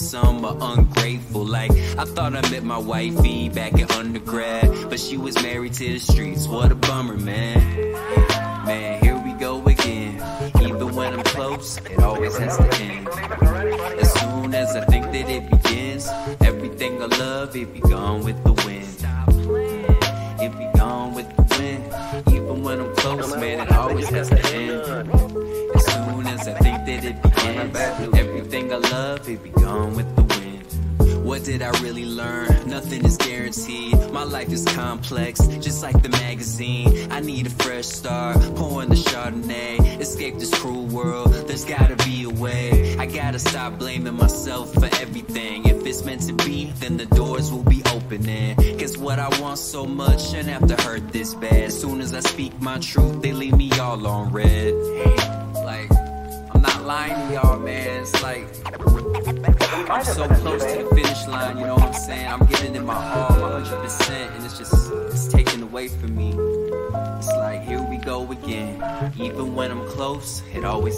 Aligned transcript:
some 0.00 0.44
are 0.44 0.56
ungrateful. 0.60 1.44
Like, 1.44 1.70
I 1.70 2.04
thought 2.04 2.34
I 2.34 2.40
met 2.50 2.64
my 2.64 2.78
wifey 2.78 3.48
back 3.48 3.74
in 3.74 3.90
undergrad, 3.92 4.88
but 4.88 4.98
she 4.98 5.16
was 5.16 5.34
married 5.42 5.74
to 5.74 5.84
the 5.84 5.98
streets. 5.98 6.46
What 6.46 6.72
a 6.72 6.74
bummer, 6.74 7.16
man. 7.16 7.69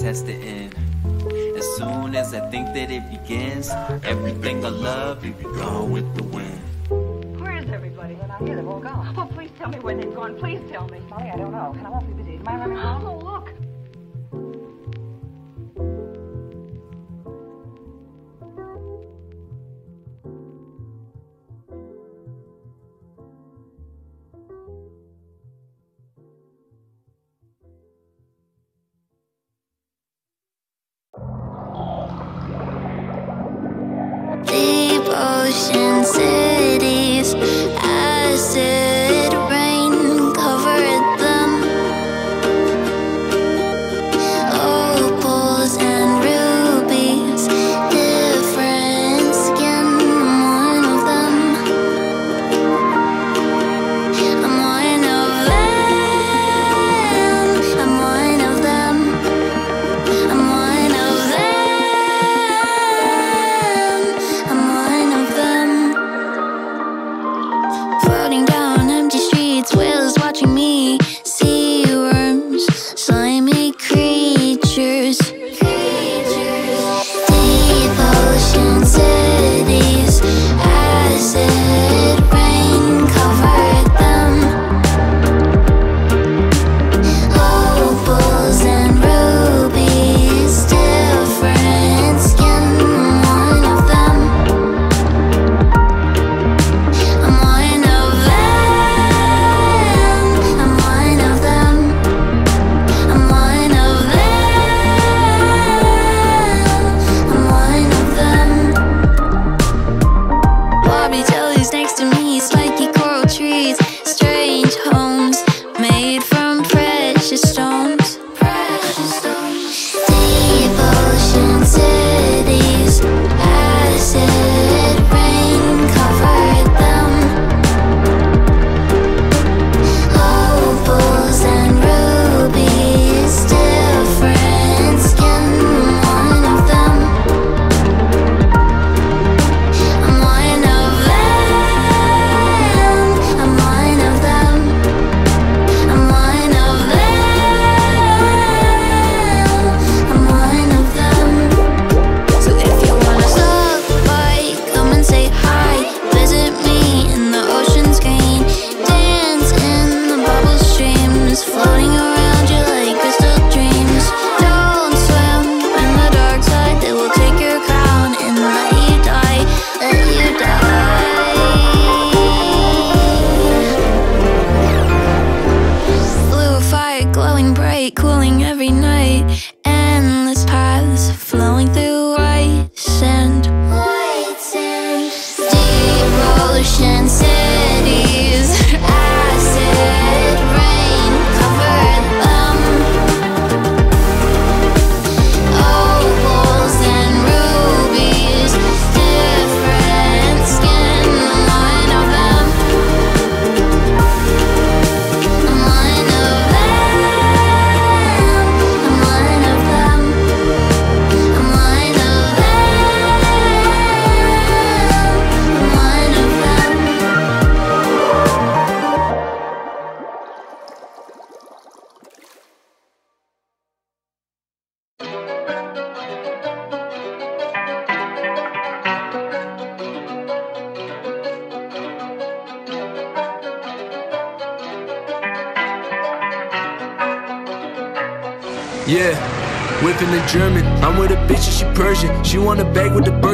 has 0.03 0.23
to 0.23 0.33
end. 0.33 0.75
As 1.57 1.67
soon 1.77 2.15
as 2.15 2.35
I 2.35 2.51
think 2.51 2.67
that 2.75 2.91
it 2.91 3.09
begins, 3.11 3.71
everything 4.05 4.65
I 4.65 4.69
love, 4.69 5.25
will 5.25 5.33
be 5.33 5.45
gone 5.45 5.91
with 5.91 6.15
the 6.17 6.25
wind. 6.25 7.41
Where 7.41 7.57
is 7.57 7.69
everybody? 7.71 8.15
when 8.15 8.31
I 8.31 8.39
hear 8.39 8.47
here. 8.49 8.57
They've 8.57 8.69
all 8.69 8.81
gone. 8.81 9.15
Oh, 9.17 9.27
please 9.27 9.51
tell 9.59 9.69
me 9.69 9.79
where 9.79 9.97
they've 9.97 10.15
gone. 10.15 10.37
Please 10.39 10.61
tell 10.71 10.89
me. 10.89 10.99
Molly, 11.09 11.31
I 11.31 11.37
don't 11.37 11.53
know. 11.53 11.75
And 11.77 11.87
I 11.87 11.91
won't 11.91 12.07
be 12.09 12.23
busy. 12.23 12.37
Am 12.37 12.49
I 12.49 12.57
running 12.57 12.77
home? 12.77 13.22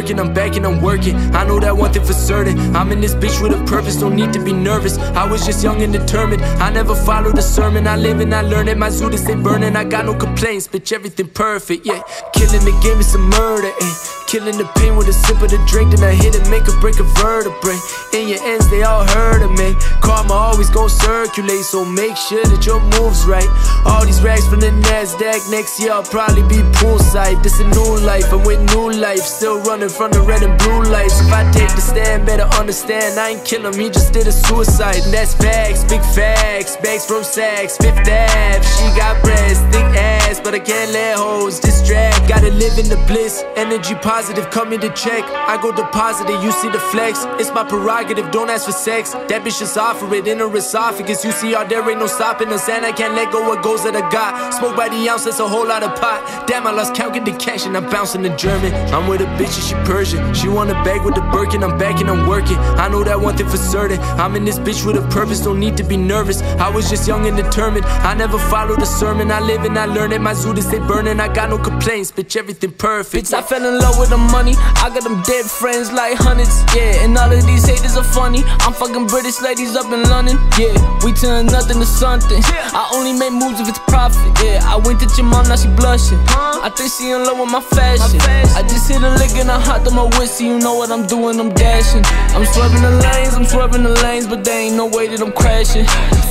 Birkin, 0.09 0.27
I'm 0.27 0.33
back 0.33 0.57
and 0.57 0.65
I'm 0.65 0.81
working. 0.81 1.17
I 1.35 1.45
know 1.45 1.61
that 1.61 1.77
one 1.77 1.93
thing 1.93 2.03
for 2.03 2.15
certain. 2.15 2.75
I'm 2.75 2.91
in 2.93 3.01
this 3.01 3.15
bitch 3.15 3.43
with 3.43 3.53
a 3.53 3.63
purpose, 3.67 3.97
don't 3.97 4.17
need 4.17 4.33
to 4.33 4.43
be 4.43 4.55
nervous. 4.55 4.97
I 4.97 5.31
was 5.31 5.45
just 5.45 5.63
young 5.63 5.83
and 5.83 5.93
determined. 5.93 6.43
I 6.63 6.71
never 6.71 6.95
followed 6.95 7.37
a 7.37 7.43
sermon. 7.43 7.87
I 7.87 7.97
live 7.97 8.21
and 8.21 8.35
I 8.35 8.41
learn 8.41 8.69
it. 8.69 8.79
My 8.79 8.89
zoo 8.89 9.15
stay 9.19 9.35
burning. 9.35 9.77
I 9.77 9.85
got 9.85 10.07
no 10.07 10.15
complaints, 10.15 10.67
bitch, 10.67 10.93
everything 10.93 11.29
perfect. 11.29 11.85
Yeah, 11.85 12.01
killing 12.33 12.65
the 12.65 12.81
game 12.83 13.01
is 13.01 13.15
a 13.15 13.19
murder. 13.19 13.71
Eh. 13.81 14.08
Killing 14.29 14.59
the 14.59 14.69
pain 14.77 14.95
with 14.95 15.09
a 15.09 15.13
sip 15.15 15.41
of 15.41 15.49
the 15.49 15.57
drink, 15.65 15.97
then 15.97 16.05
I 16.05 16.13
hit 16.13 16.37
it, 16.37 16.45
make 16.53 16.69
a 16.69 16.77
break 16.85 17.01
a 17.01 17.07
vertebrae. 17.17 17.81
In 18.13 18.29
your 18.29 18.37
ends, 18.45 18.69
they 18.69 18.83
all 18.83 19.09
heard 19.17 19.41
of 19.41 19.49
me. 19.57 19.73
Karma 20.05 20.35
always 20.35 20.69
gon' 20.69 20.91
circulate, 20.91 21.65
so 21.65 21.83
make 21.83 22.15
sure 22.15 22.45
that 22.45 22.61
your 22.69 22.77
moves 23.01 23.25
right. 23.25 23.49
All 23.89 24.05
these 24.05 24.21
rags 24.21 24.45
from 24.45 24.61
the 24.61 24.69
NASDAQ, 24.85 25.49
next 25.51 25.81
year 25.81 25.93
I'll 25.97 26.05
probably 26.05 26.45
be 26.45 26.61
poolside. 26.77 27.43
This 27.43 27.59
a 27.59 27.65
new 27.73 28.05
life, 28.05 28.29
I'm 28.29 28.45
with 28.45 28.61
new 28.77 28.93
life, 28.93 29.25
still 29.25 29.65
running 29.65 29.89
from 29.89 30.13
the 30.13 30.21
red 30.21 30.43
and 30.43 30.61
blue 30.61 30.85
lights. 30.93 31.17
If 31.25 31.33
I 31.33 31.49
take 31.51 31.73
the 31.73 31.81
stand, 31.81 32.27
better 32.27 32.45
understand, 32.61 33.19
I 33.19 33.31
ain't 33.33 33.47
kill 33.49 33.65
him, 33.65 33.81
he 33.81 33.89
just 33.89 34.13
did 34.13 34.27
a 34.27 34.33
suicide. 34.33 35.09
And 35.09 35.13
that's 35.15 35.33
facts, 35.33 35.89
big 35.89 36.05
facts, 36.13 36.77
bags 36.85 37.07
from 37.09 37.25
Saks, 37.25 37.81
Fifth 37.81 38.05
Ave. 38.05 38.61
She 38.77 38.85
got 38.93 39.25
breasts, 39.25 39.65
thick 39.73 39.89
ass, 39.97 40.39
but 40.45 40.53
I 40.53 40.61
can't 40.61 40.93
let 40.93 41.17
hoes 41.17 41.61
distract. 41.61 42.29
Gotta 42.29 42.53
live 42.53 42.77
in 42.77 42.93
the 42.93 43.01
bliss, 43.09 43.43
energy 43.57 43.95
positive 43.95 44.18
positive, 44.19 44.51
come 44.51 44.73
in 44.73 44.81
to 44.81 44.93
check. 44.95 45.23
I 45.53 45.57
go 45.63 45.71
deposit 45.71 46.29
it, 46.29 46.43
you 46.43 46.51
see 46.51 46.69
the 46.69 46.81
flex. 46.93 47.25
It's 47.41 47.53
my 47.53 47.63
prerogative, 47.63 48.33
don't 48.33 48.51
ask 48.51 48.67
for 48.67 48.73
sex. 48.73 49.13
That 49.31 49.45
bitch 49.45 49.61
just 49.61 49.79
offer 49.79 50.13
it 50.13 50.27
in 50.27 50.39
her 50.39 50.57
esophagus. 50.57 51.25
You 51.25 51.31
see, 51.31 51.55
all 51.55 51.65
there 51.65 51.89
ain't 51.89 52.01
no 52.01 52.09
stopping 52.09 52.49
us, 52.49 52.69
and 52.69 52.85
I 52.85 52.91
can't 52.91 53.15
let 53.15 53.31
go 53.31 53.49
what 53.49 53.63
goes 53.63 53.85
that 53.85 53.95
I 53.95 54.03
got. 54.11 54.55
Smoke 54.55 54.77
by 54.77 54.89
the 54.89 55.09
ounce, 55.09 55.25
that's 55.25 55.39
a 55.39 55.47
whole 55.47 55.69
lot 55.69 55.85
of 55.85 55.95
pot. 56.01 56.49
Damn, 56.49 56.67
I 56.67 56.73
lost 56.73 56.97
count, 56.97 57.15
get 57.15 57.25
the 57.27 57.37
cash, 57.45 57.65
and 57.65 57.77
I'm 57.77 57.89
bouncing 57.91 58.23
the 58.23 58.35
German. 58.45 58.73
I'm 58.93 59.07
with 59.07 59.21
a 59.21 59.31
bitch 59.39 59.55
and 59.59 59.67
she 59.69 59.75
Persian. 59.89 60.35
She 60.35 60.49
want 60.49 60.71
a 60.71 60.79
bag 60.83 61.05
with 61.05 61.15
the 61.15 61.23
Birkin, 61.31 61.63
I'm 61.63 61.79
back 61.79 62.01
and 62.01 62.11
I'm 62.11 62.27
working. 62.27 62.59
I 62.85 62.89
know 62.89 63.05
that 63.05 63.21
one 63.21 63.37
thing 63.37 63.49
for 63.49 63.57
certain. 63.57 64.01
I'm 64.23 64.35
in 64.35 64.45
this 64.45 64.59
bitch 64.59 64.85
with 64.85 64.97
a 64.97 65.07
purpose, 65.11 65.39
don't 65.41 65.61
need 65.61 65.77
to 65.77 65.85
be 65.85 65.97
nervous. 65.97 66.43
I 66.67 66.69
was 66.69 66.91
just 66.91 67.07
young 67.07 67.27
and 67.29 67.37
determined. 67.37 67.87
I 68.11 68.15
never 68.15 68.39
followed 68.51 68.83
a 68.83 68.87
sermon. 68.87 69.31
I 69.31 69.39
live 69.39 69.63
and 69.63 69.79
I 69.79 69.85
learn 69.85 70.11
it. 70.11 70.21
My 70.21 70.35
zoo 70.35 70.53
they 70.55 70.81
burning. 70.81 71.21
I 71.21 71.33
got 71.33 71.51
no 71.51 71.59
complaints, 71.59 72.11
bitch, 72.11 72.37
everything 72.37 72.73
perfect. 72.73 73.27
Bitch, 73.27 73.33
I 73.33 73.43
fell 73.43 73.65
in 73.65 73.79
love 73.79 73.97
with 73.99 74.08
the 74.09 74.17
money. 74.17 74.55
I 74.81 74.91
got 74.91 75.05
them 75.05 75.23
dead 75.23 75.45
friends 75.47 75.93
like 75.93 76.17
hundreds, 76.17 76.65
yeah. 76.75 77.05
And 77.05 77.17
all 77.17 77.31
of 77.31 77.45
these 77.47 77.67
haters 77.67 77.97
are 77.97 78.05
funny. 78.05 78.43
I'm 78.65 78.73
fucking 78.73 79.07
British 79.07 79.41
ladies 79.41 79.77
up 79.77 79.93
in 79.93 80.03
London, 80.09 80.37
yeah. 80.57 80.75
We 81.05 81.13
turn 81.13 81.47
nothing 81.47 81.79
to 81.79 81.87
something. 81.87 82.41
I 82.73 82.89
only 82.95 83.13
make 83.13 83.33
moves 83.33 83.61
if 83.61 83.69
it's 83.69 83.79
profit, 83.87 84.33
yeah. 84.43 84.65
I 84.65 84.77
went 84.77 85.01
to 85.01 85.09
your 85.17 85.27
mom, 85.27 85.49
now 85.49 85.57
she 85.57 85.69
blushing. 85.77 86.19
I 86.33 86.71
think 86.75 86.93
she 86.93 87.11
in 87.11 87.25
love 87.25 87.39
with 87.39 87.53
my 87.53 87.61
fashion. 87.61 88.21
I 88.57 88.63
just 88.63 88.89
hit 88.89 89.03
a 89.03 89.11
lick 89.21 89.37
and 89.37 89.51
I 89.51 89.61
hopped 89.61 89.87
on 89.87 89.95
my 89.95 90.09
whiskey. 90.19 90.47
You 90.47 90.59
know 90.59 90.75
what 90.75 90.91
I'm 90.91 91.07
doing, 91.07 91.39
I'm 91.39 91.53
dashing. 91.53 92.03
I'm 92.35 92.45
swerving 92.45 92.83
the 92.83 92.91
lanes, 93.05 93.35
I'm 93.35 93.45
swerving 93.45 93.83
the 93.83 93.95
lanes, 94.03 94.27
but 94.27 94.45
there 94.45 94.61
ain't 94.61 94.77
no 94.77 94.87
way 94.87 95.09
that 95.09 95.21
I'm 95.21 95.33
crashing. 95.33 95.85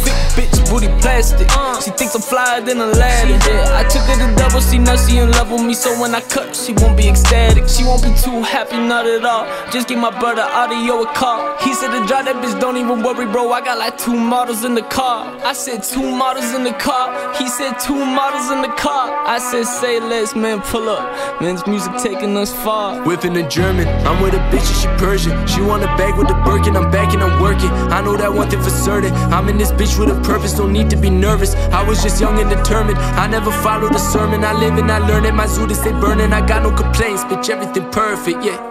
Thick 0.03 0.17
bitch, 0.35 0.69
booty 0.69 0.87
plastic. 1.01 1.47
Uh. 1.51 1.79
She 1.81 1.91
thinks 1.91 2.15
I'm 2.15 2.21
flyer 2.21 2.61
than 2.61 2.81
Aladdin. 2.81 3.39
Yeah, 3.45 3.79
I 3.79 3.83
took 3.83 4.03
her 4.09 4.17
to 4.17 4.35
double 4.35 4.61
C, 4.61 4.77
now 4.77 4.95
she 4.95 5.17
in 5.17 5.31
love 5.31 5.51
with 5.51 5.63
me. 5.63 5.73
So 5.73 5.99
when 5.99 6.15
I 6.15 6.21
cut, 6.21 6.55
she 6.55 6.73
won't 6.73 6.97
be 6.97 7.07
ecstatic. 7.07 7.66
She 7.67 7.83
won't 7.83 8.01
be 8.01 8.09
too 8.15 8.41
happy, 8.41 8.77
not 8.77 9.05
at 9.05 9.25
all. 9.25 9.45
Just 9.71 9.87
give 9.87 9.99
my 9.99 10.09
brother 10.19 10.41
Ario 10.41 11.03
a 11.03 11.13
call. 11.13 11.57
He 11.59 11.73
said 11.73 11.91
to 11.91 12.05
drive 12.07 12.25
that 12.25 12.37
bitch, 12.43 12.59
don't 12.59 12.77
even 12.77 13.03
worry, 13.03 13.25
bro. 13.25 13.51
I 13.51 13.61
got 13.61 13.77
like 13.77 13.97
two 13.97 14.15
models 14.15 14.63
in 14.63 14.73
the 14.73 14.81
car. 14.83 15.37
I 15.43 15.53
said 15.53 15.83
two 15.83 16.01
models 16.01 16.53
in 16.53 16.63
the 16.63 16.73
car. 16.73 17.35
He 17.35 17.47
said 17.47 17.77
two 17.79 17.93
models 17.93 18.49
in 18.51 18.61
the 18.61 18.73
car. 18.75 19.11
I 19.27 19.39
said, 19.39 19.65
say 19.65 19.99
less, 19.99 20.35
man, 20.35 20.61
pull 20.61 20.87
up. 20.89 21.41
Man's 21.41 21.67
music 21.67 21.93
taking 22.01 22.35
us 22.37 22.53
far. 22.63 23.03
Whipping 23.03 23.33
the 23.33 23.43
German, 23.43 23.87
I'm 24.07 24.21
with 24.21 24.33
a 24.33 24.41
bitch 24.49 24.67
and 24.67 24.77
she 24.81 24.87
Persian. 24.97 25.35
She 25.47 25.61
want 25.61 25.83
a 25.83 25.87
bag 25.97 26.17
with 26.17 26.29
the 26.29 26.35
Birkin, 26.45 26.75
I'm 26.77 26.89
back 26.89 27.13
and 27.13 27.21
I'm 27.21 27.41
working. 27.41 27.69
I 27.91 28.01
know 28.01 28.15
that 28.15 28.33
one 28.33 28.49
thing 28.49 28.61
for 28.61 28.69
certain. 28.69 29.13
I'm 29.33 29.49
in 29.49 29.57
this 29.57 29.71
bitch 29.71 29.99
with 29.99 30.09
a 30.09 30.19
purpose, 30.21 30.53
don't 30.53 30.71
need 30.71 30.89
to 30.91 30.95
be 30.95 31.09
nervous. 31.09 31.53
I 31.75 31.83
was 31.87 32.01
just 32.01 32.21
young 32.21 32.39
and 32.39 32.49
determined. 32.49 32.97
I 32.97 33.27
never 33.27 33.51
followed 33.51 33.93
a 33.93 33.99
sermon. 33.99 34.43
I 34.43 34.53
live 34.53 34.77
and 34.77 34.89
I 34.89 34.99
learn 34.99 35.25
it. 35.25 35.33
My 35.33 35.45
zoo 35.45 35.67
stay 35.73 35.91
burning. 35.91 36.31
I 36.33 36.45
got 36.45 36.63
no 36.63 36.71
complaints, 36.71 37.23
bitch, 37.25 37.49
everything 37.61 37.91
perfect, 37.91 38.43
yeah. 38.43 38.66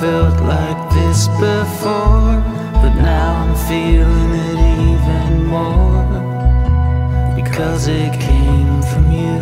felt 0.00 0.40
like 0.42 0.94
this 0.94 1.26
before, 1.26 2.38
but 2.80 2.94
now 2.94 3.42
I'm 3.42 3.56
feeling 3.66 4.32
it 4.48 4.58
even 4.92 5.44
more 5.44 6.06
because 7.34 7.88
it 7.88 8.12
came 8.12 8.80
from 8.82 9.10
you. 9.10 9.40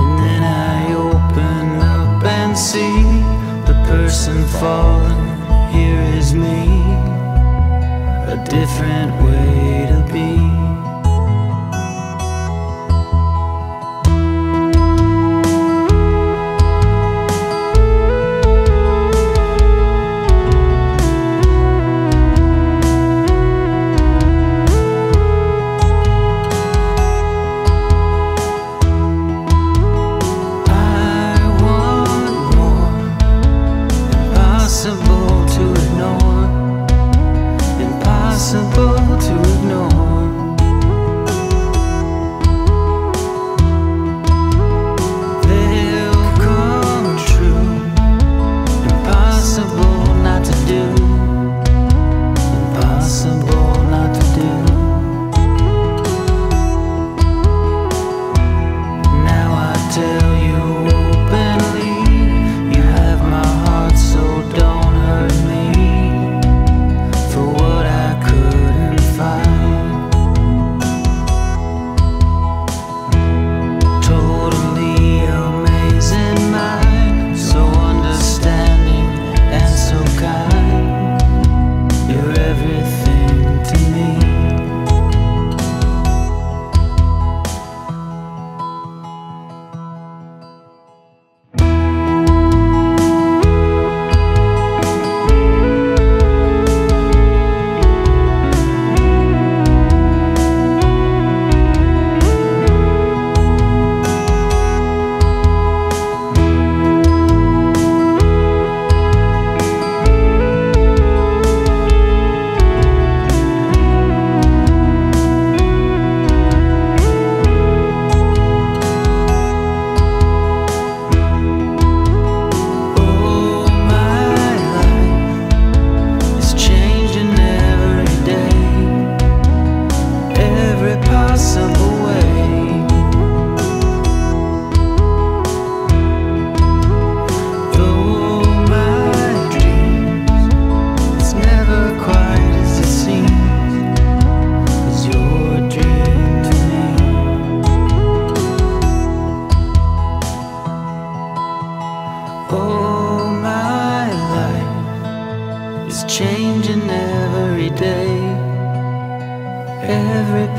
And 0.00 0.18
then 0.22 0.42
I 0.44 0.92
open 0.92 1.80
up 1.80 2.24
and 2.24 2.58
see 2.58 3.02
the 3.64 3.76
person 3.88 4.44
falling. 4.60 5.30
Here 5.72 6.02
is 6.18 6.34
me, 6.34 6.82
a 8.34 8.44
different 8.50 9.12
way. 9.24 9.71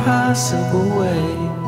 impossible 0.03 0.99
way. 0.99 1.62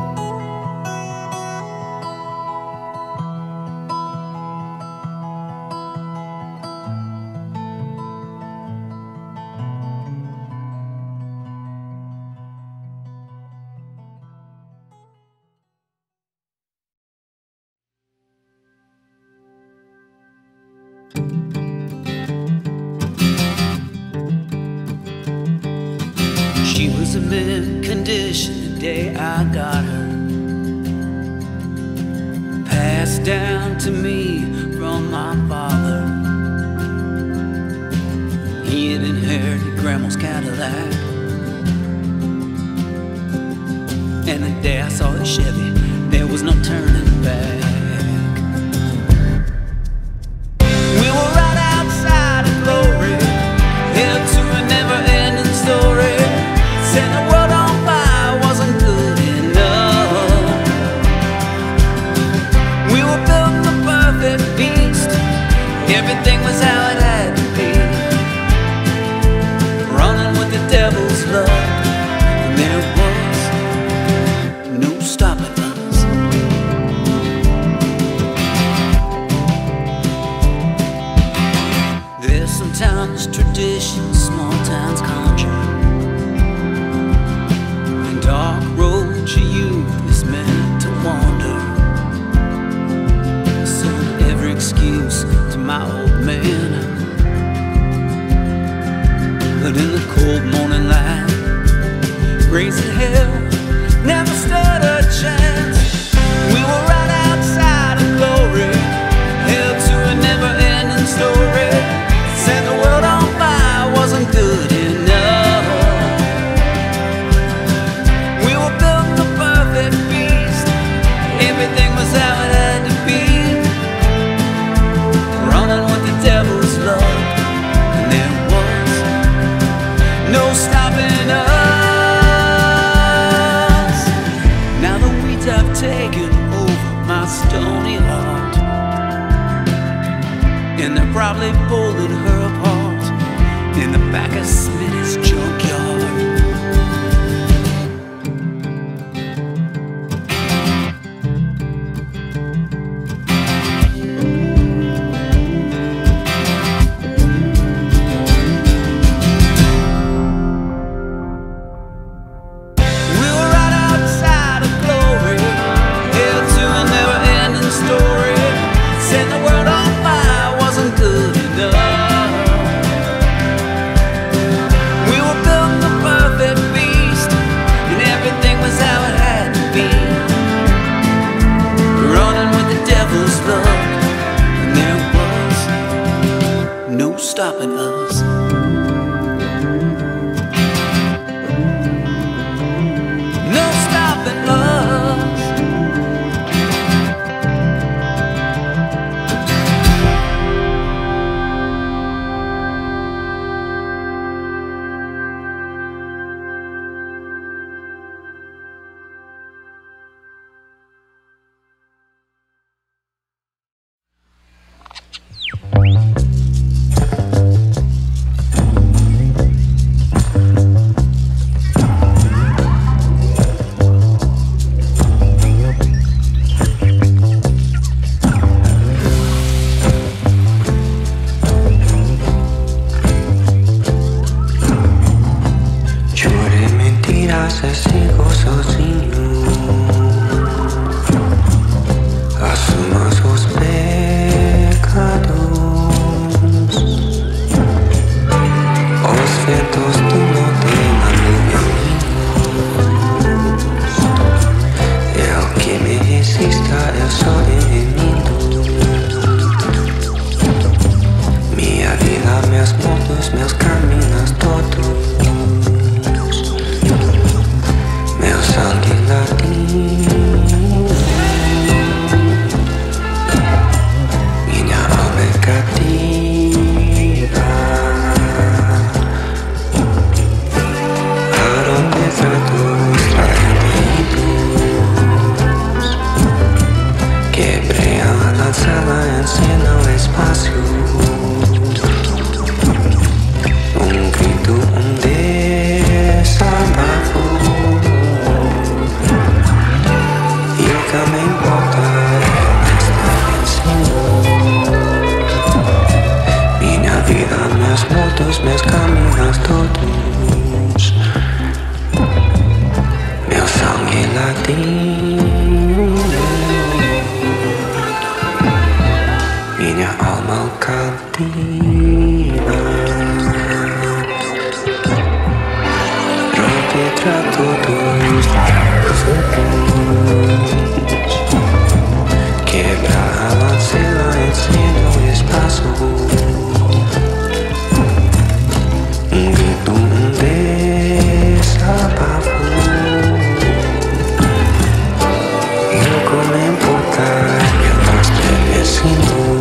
Estremecendo 348.66 349.35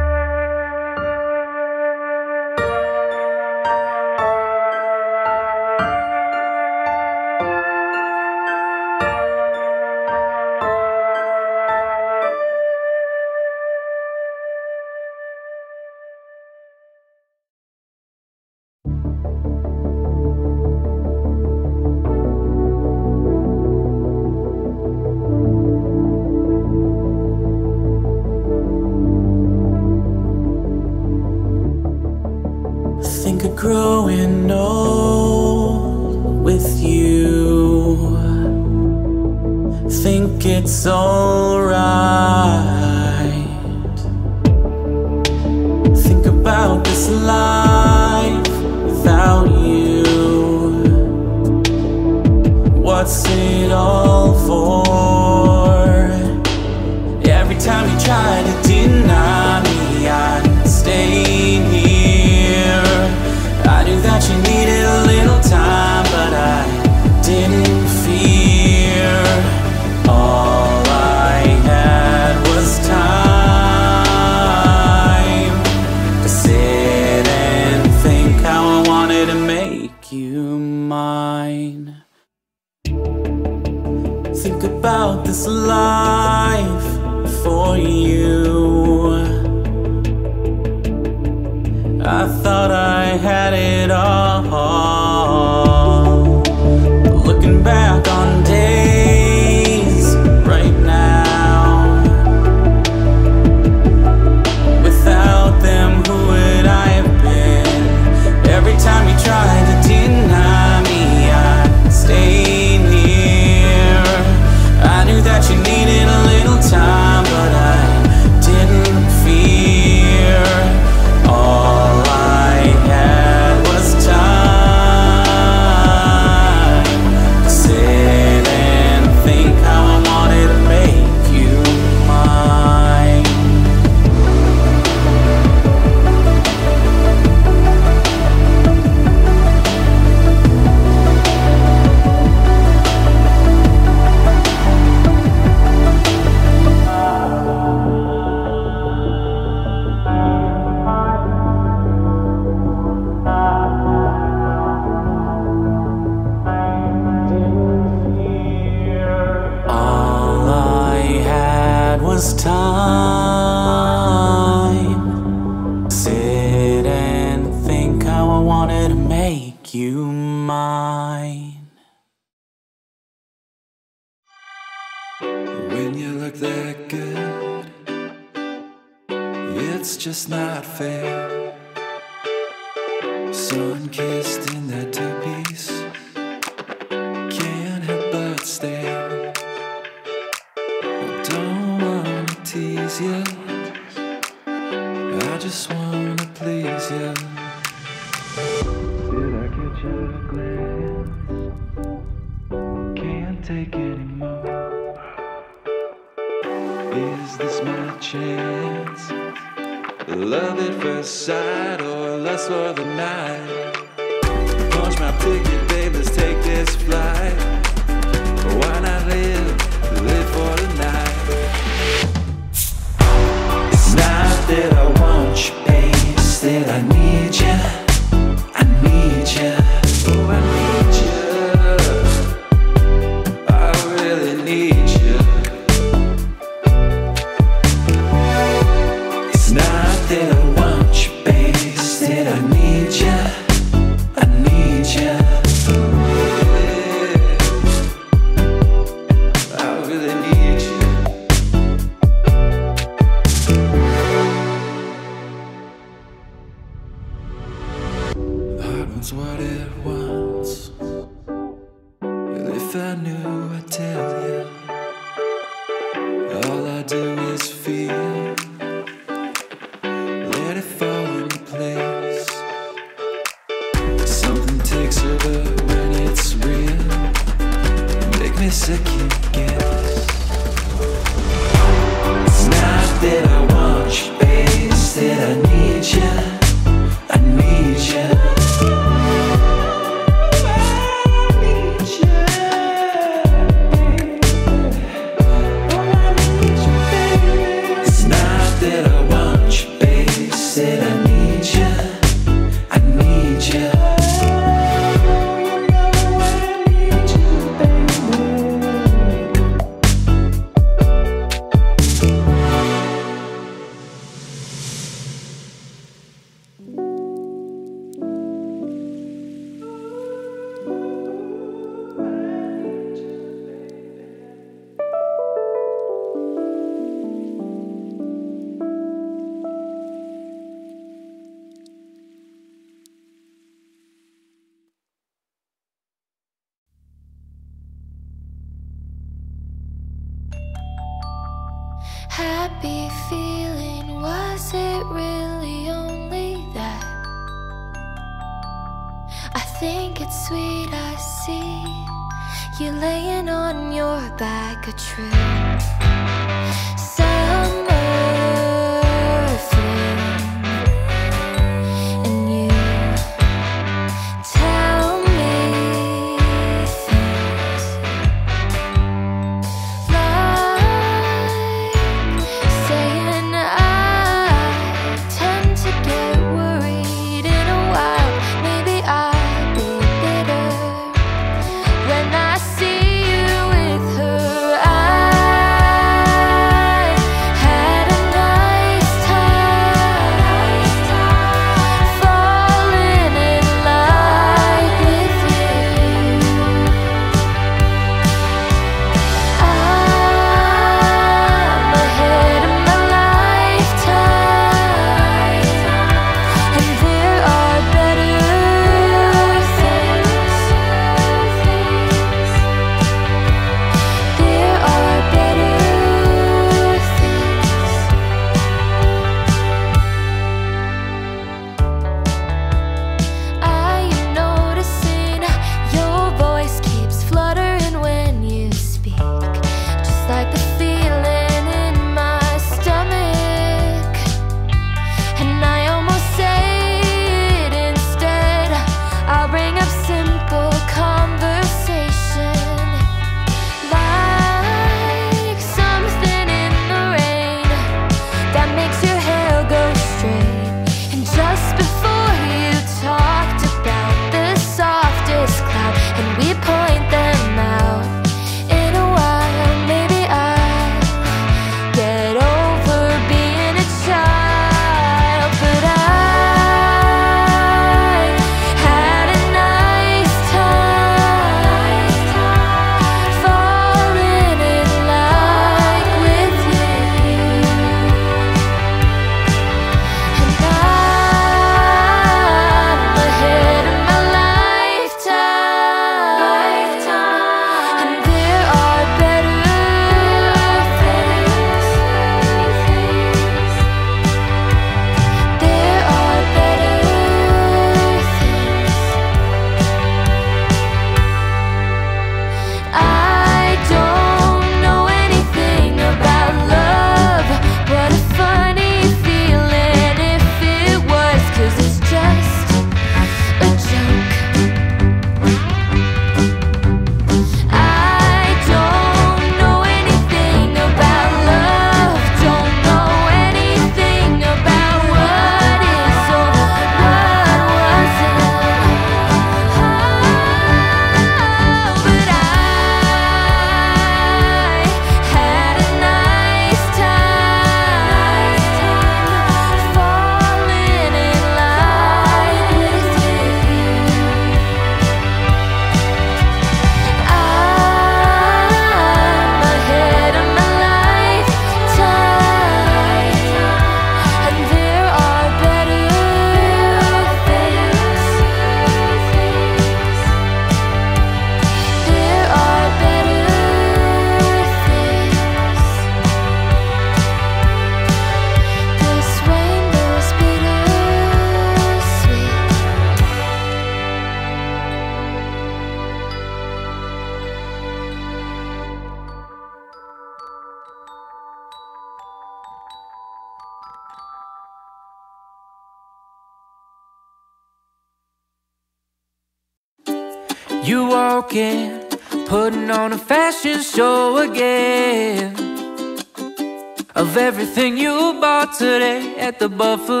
at 599.21 599.37
the 599.39 599.47
buffalo. 599.47 600.00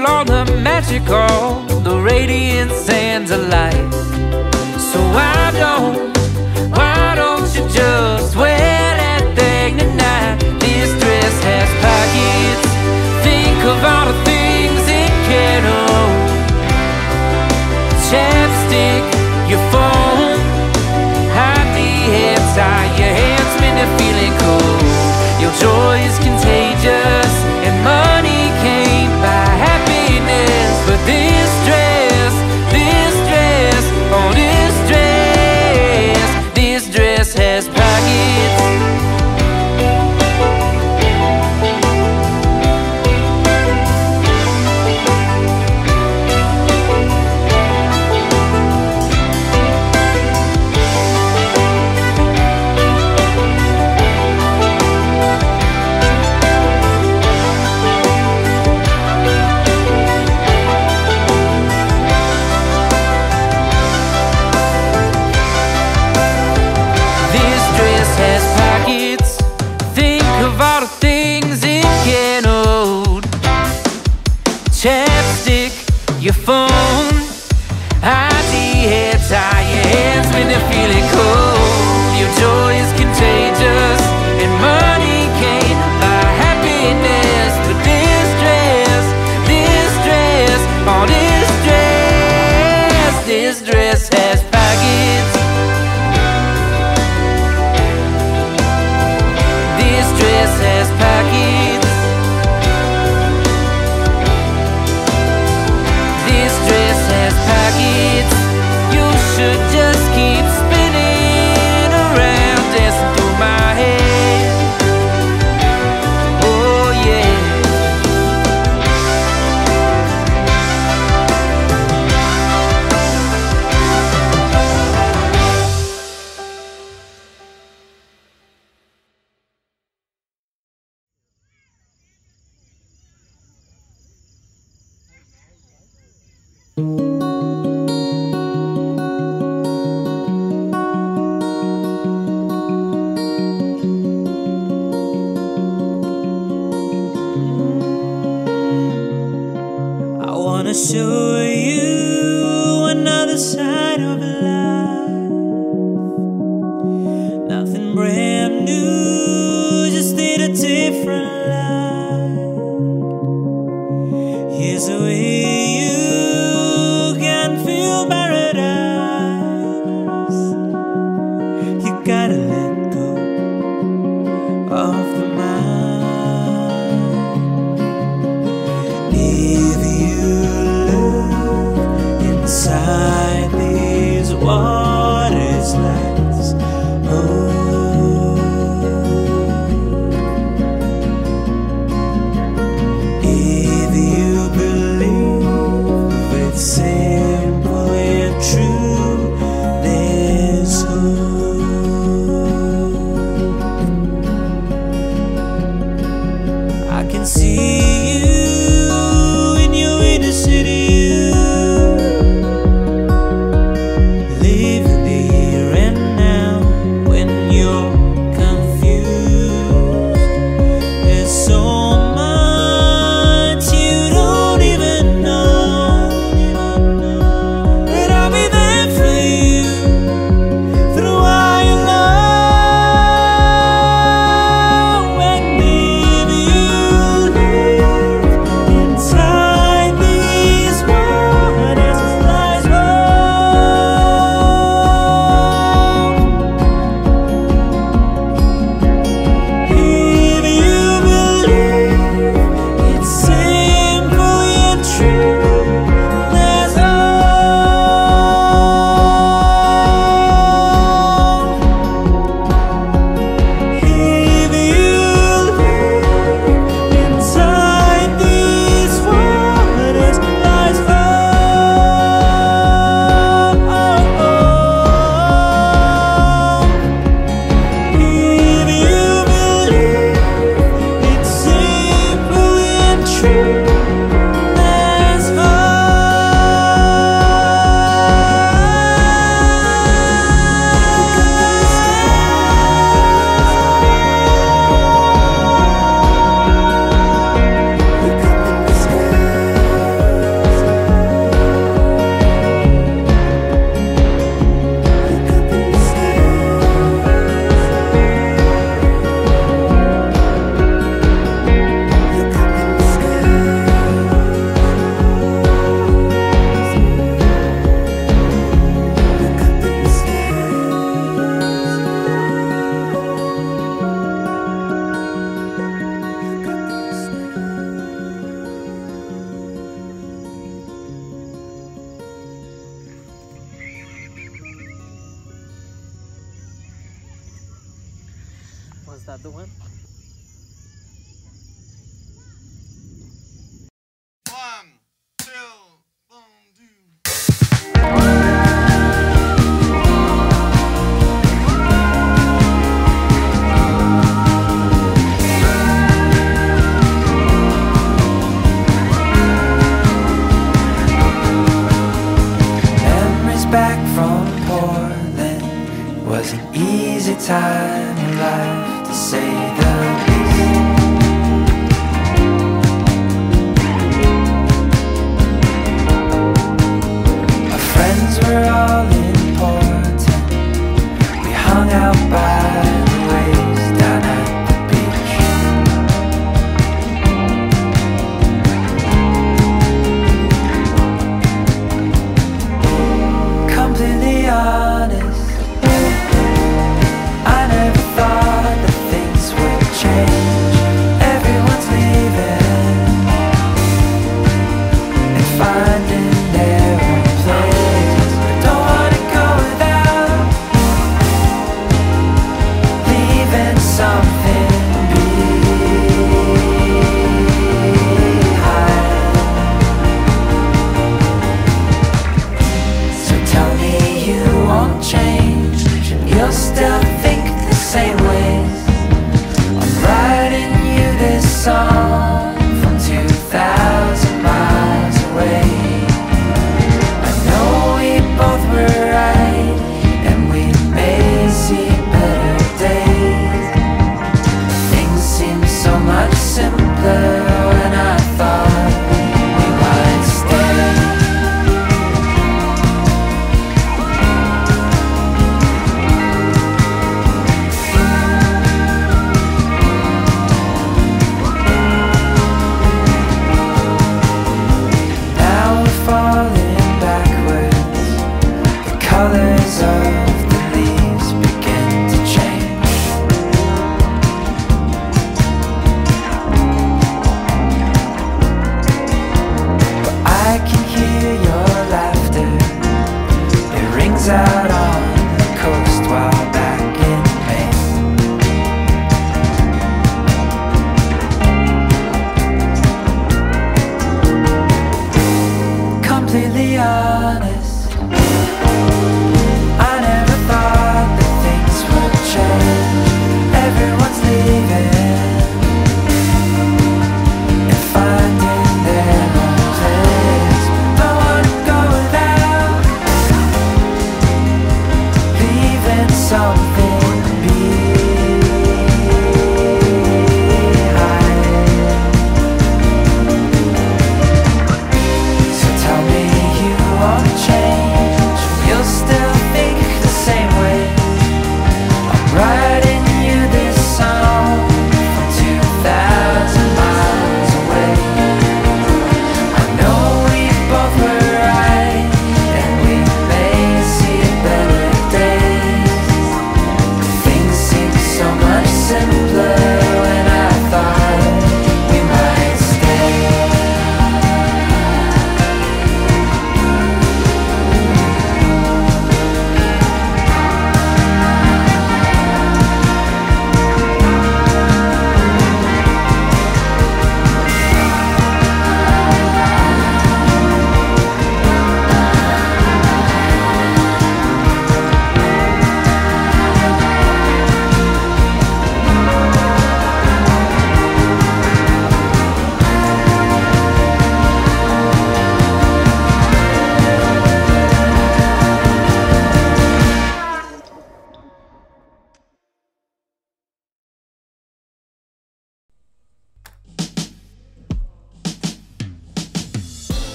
still 0.00 0.12
on 0.12 0.26
the 0.26 0.44
magical, 0.62 1.60
the 1.80 2.00
radiant 2.00 2.70
sands 2.72 3.30
of 3.30 3.40
light. 3.48 3.92
So 4.90 4.98
why 5.16 5.50
don't, 5.52 6.16
why 6.70 7.14
don't 7.16 7.48
you 7.54 7.64
just 7.68 8.36
wear 8.36 8.88
that 9.02 9.24
thing 9.36 9.78
tonight? 9.78 10.38
This 10.60 10.90
dress 11.02 11.36
has 11.48 11.70
pockets. 11.84 12.64
Think 13.26 13.60
of 13.72 13.78
all 13.92 14.06
the 14.12 14.18
things 14.24 14.82
it 14.88 15.12
can 15.28 15.60
hold. 15.68 16.16
Chapstick, 18.08 19.04
your 19.50 19.62
phone, 19.72 20.38
hide 21.36 21.70
the 21.76 21.90
hair 22.14 22.38
tie 22.56 22.88
your 23.00 23.14
hands, 23.22 23.52
when 23.60 23.74
you're 23.78 23.94
feeling 24.00 24.34
cold. 24.44 24.80
Your 25.42 25.52
joy 25.60 25.98
is. 26.06 26.39
Yeah. 31.10 31.39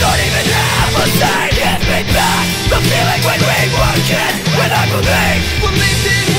don't 0.00 0.20
even 0.24 0.46
have 0.48 0.96
a 0.96 1.06
sign 1.20 1.50
Give 1.52 1.80
me 1.84 2.00
back. 2.16 2.44
The 2.72 2.78
feeling 2.88 3.22
when 3.28 3.40
we 3.44 3.60
were 3.76 3.98
kids 4.08 4.40
When 4.56 4.70
I 4.72 4.82
believed, 4.88 5.46
believed 5.60 6.06
in 6.08 6.29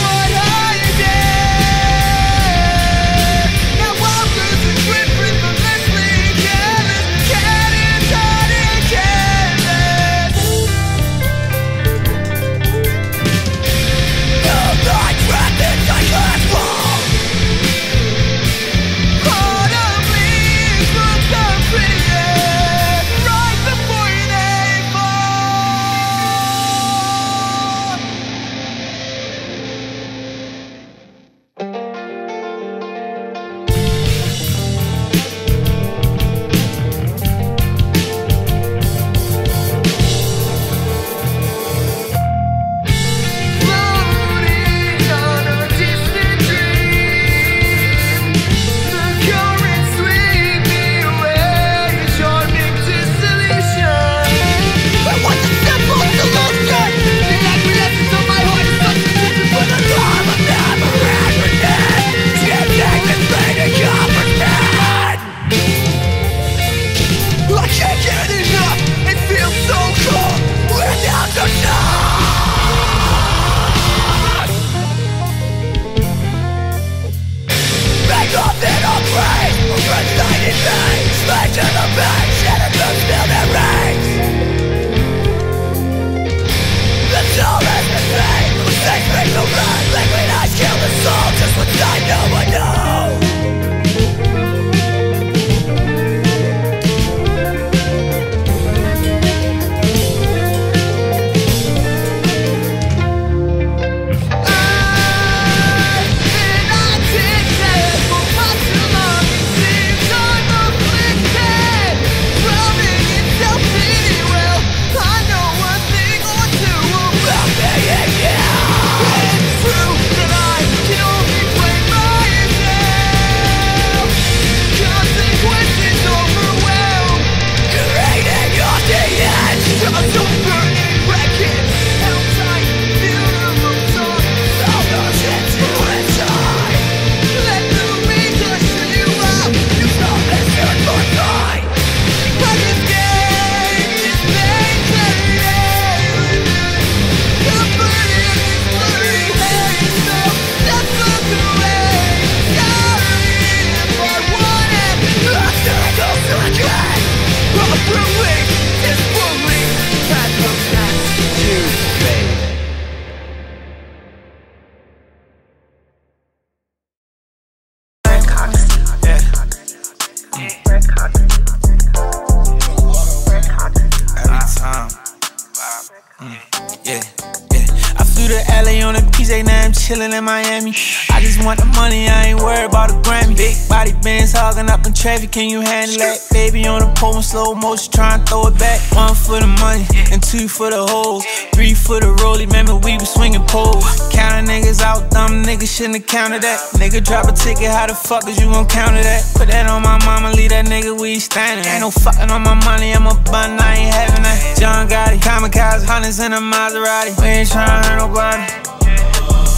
chillin' 179.91 180.18
in 180.18 180.23
Miami. 180.23 180.72
I 181.11 181.19
just 181.19 181.43
want 181.43 181.59
the 181.59 181.65
money, 181.76 182.07
I 182.07 182.31
ain't 182.31 182.39
worried 182.39 182.65
about 182.65 182.89
the 182.89 182.97
Grammy. 183.03 183.35
Big 183.35 183.55
body 183.68 183.91
Benz 184.01 184.31
hogging 184.31 184.69
up 184.69 184.85
in 184.85 184.93
traffic, 184.93 185.31
can 185.31 185.49
you 185.49 185.59
handle 185.59 185.97
that? 185.97 186.18
Baby 186.31 186.65
on 186.65 186.80
the 186.80 186.91
pole 186.95 187.18
in 187.18 187.23
slow 187.23 187.53
motion, 187.53 187.91
try 187.91 188.15
and 188.15 188.23
throw 188.27 188.47
it 188.47 188.57
back. 188.57 188.80
One 188.95 189.13
for 189.13 189.39
the 189.39 189.51
money, 189.59 189.84
and 190.11 190.23
two 190.23 190.47
for 190.47 190.69
the 190.72 190.85
hoes. 190.88 191.26
Three 191.53 191.73
for 191.73 191.99
the 191.99 192.07
rollie, 192.23 192.47
remember 192.47 192.76
we 192.76 192.95
was 192.95 193.11
swinging 193.11 193.43
poles. 193.51 193.84
Counting 194.11 194.47
niggas 194.47 194.81
out, 194.81 195.11
dumb 195.11 195.43
niggas 195.43 195.68
shouldn't 195.68 195.97
have 195.99 196.07
counted 196.07 196.41
that. 196.43 196.59
Nigga 196.80 197.03
drop 197.03 197.27
a 197.27 197.34
ticket, 197.35 197.68
how 197.68 197.88
the 197.88 197.95
fuck 197.95 198.27
is 198.27 198.39
you 198.39 198.47
gon' 198.47 198.68
counter 198.68 199.03
that? 199.03 199.27
Put 199.35 199.49
that 199.49 199.68
on 199.68 199.81
my 199.84 199.99
mama, 200.05 200.31
leave 200.31 200.51
that 200.51 200.65
nigga 200.65 200.95
where 200.97 201.11
he. 201.11 201.19
Ain't 201.22 201.81
no 201.81 201.91
fucking 201.91 202.31
on 202.31 202.43
my 202.43 202.55
money, 202.65 202.93
I'm 202.93 203.07
a 203.07 203.15
bun, 203.27 203.59
I 203.59 203.76
ain't 203.76 203.93
having 203.93 204.23
that. 204.23 204.57
John 204.59 204.88
Gotti, 204.88 205.19
kamikaze, 205.19 205.85
hundreds 205.85 206.19
in 206.19 206.34
a 206.34 206.39
Maserati. 206.39 207.19
We 207.19 207.27
ain't 207.27 207.49
tryna 207.49 207.84
hurt 207.84 207.97
nobody. 207.99 208.70